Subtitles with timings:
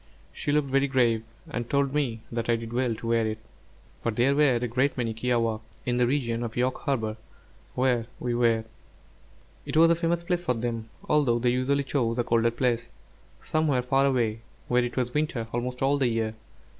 [0.33, 3.37] She looked very grave, and told me that I did well to wear it,
[4.01, 7.17] for there were a great many kiawākq' in the region of York Harbor
[7.75, 8.63] where we were;
[9.63, 12.89] it was a famous place for them, although they usually chose a colder place,
[13.43, 16.33] somewhere far away, where it was winter almost all the year.